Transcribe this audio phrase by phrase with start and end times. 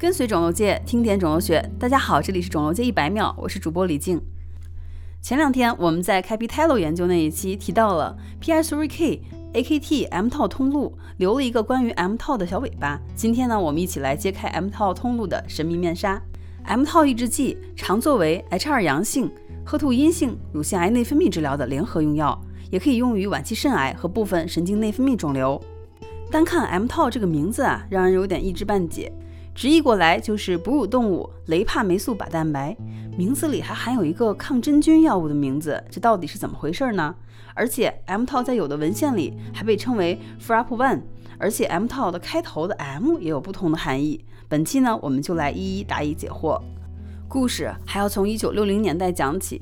[0.00, 1.62] 跟随肿瘤界，听点肿瘤学。
[1.78, 4.18] 大家好，这里是肿瘤界一百秒，我是主播李静。
[5.20, 9.22] 前两天我们在 Capitello 研究那一期提到了 P S 3 K
[9.52, 12.98] A K T、mTOR 通路，留了一个关于 mTOR 的小尾巴。
[13.14, 16.18] 今天呢，我们一起来揭开 mTOR 通路的神秘面纱。
[16.66, 19.30] mTOR 抑制剂常作为 H2 阳性、
[19.66, 22.40] HER 阴性乳腺癌内分泌治疗的联合用药，
[22.70, 25.60] 也可以用于晚期肾癌和部分神经内分泌肿瘤。
[26.30, 29.12] 单看 mTOR 这个名字啊，让人有点一知半解。
[29.54, 32.76] 直译过来就是哺乳动物雷帕霉素靶蛋白，
[33.16, 37.14] 名字里还含有一个抗真菌药物的名字，这到底是怎么回事呢？
[37.54, 41.02] 而且 M 套在有的文献里还被称为 Frap One，
[41.36, 44.24] 而且 M 套的开头的 M 也有不同的含义。
[44.48, 46.60] 本期呢，我们就来一一答疑解惑。
[47.28, 49.60] 故事还要从1960年代讲起，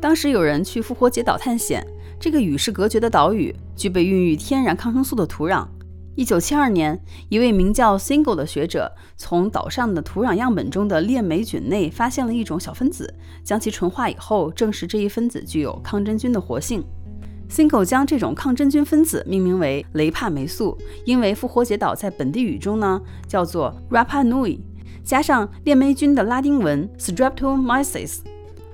[0.00, 1.86] 当时有人去复活节岛探险，
[2.20, 5.66] 这个与世隔绝的岛屿具备孕育天然抗生素的土壤。
[6.18, 16.84] 一九七二年，一位名叫 Single 的学者从岛上的土壤样本中的链霉菌内发现了一种小分子，将其纯化以后，证实这一分子具有抗真菌的活性。
[17.48, 24.58] Single 将这种抗真菌分子命名为雷帕霉素，因为复活节岛在本地语中呢叫做 Rapa Nui，
[25.04, 28.22] 加上链霉菌的拉丁文 Streptomyces，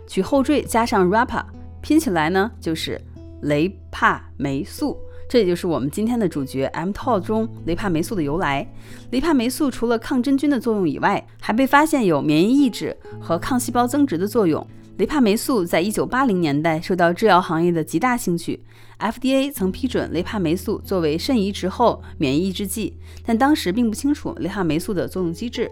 [0.06, 1.44] 取后缀加上 Rapa，
[1.82, 2.98] 拼起来呢就是
[3.42, 4.96] 雷帕霉素。
[5.28, 8.66] 这也就是我们今天的主角 mTOR 中雷帕霉素的由来。
[9.10, 14.64] 雷帕霉素除了抗真菌的作用以外，还被发现有免疫抑制和抗细胞增殖的作用。
[14.98, 18.60] 雷帕霉素在一九八零年代受到制药行业的极大兴趣
[19.00, 25.68] ，FDA 曾批准雷帕霉素作为肾移植后免疫抑制剂，但当时并不清楚雷帕霉素的作用机制。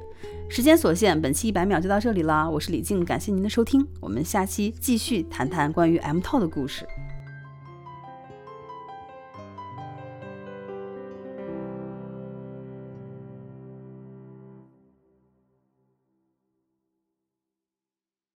[0.49, 2.51] 时间所限，本期一百秒就到这里了。
[2.51, 6.85] 我是李静，感谢您的收听，我们下期继续谈谈关于 M 袖的故事。